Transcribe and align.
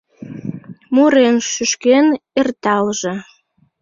Мурен-шӱшкен 0.93 2.07
эрталже. 2.39 3.13